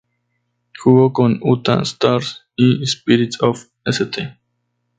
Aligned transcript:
Jugó 0.79 1.13
con 1.13 1.37
Utah 1.43 1.83
Stars 1.83 2.47
y 2.55 2.83
Spirits 2.87 3.37
of 3.43 3.67
St. 3.85 4.35